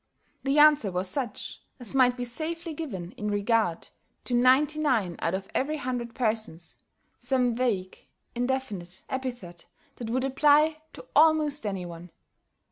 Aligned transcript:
The 0.43 0.57
answer 0.57 0.89
was 0.89 1.07
such 1.07 1.61
as 1.79 1.93
might 1.93 2.17
be 2.17 2.25
safely 2.25 2.73
given 2.73 3.11
in 3.17 3.29
regard 3.29 3.89
to 4.23 4.33
ninety 4.33 4.79
nine 4.79 5.15
out 5.19 5.35
of 5.35 5.47
every 5.53 5.77
hundred 5.77 6.15
persons 6.15 6.77
some 7.19 7.53
vague, 7.53 8.07
indefinite 8.33 9.03
epithet 9.11 9.67
that 9.97 10.09
would 10.09 10.23
apply 10.23 10.81
to 10.93 11.05
almost 11.15 11.67
any 11.67 11.85
one. 11.85 12.09